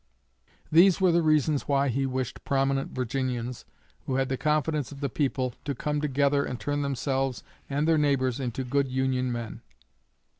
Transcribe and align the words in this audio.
These 0.71 0.99
were 0.99 1.11
the 1.11 1.21
reasons 1.21 1.67
why 1.67 1.89
he 1.89 2.07
wished 2.07 2.43
prominent 2.43 2.89
Virginians 2.89 3.65
who 4.07 4.15
had 4.15 4.29
the 4.29 4.35
confidence 4.35 4.91
of 4.91 4.99
the 4.99 5.09
people 5.09 5.53
to 5.63 5.75
come 5.75 6.01
together 6.01 6.43
and 6.43 6.59
turn 6.59 6.81
themselves 6.81 7.43
and 7.69 7.87
their 7.87 7.99
neighbors 7.99 8.39
into 8.39 8.63
good 8.63 8.87
Union 8.91 9.31
men." 9.31 9.61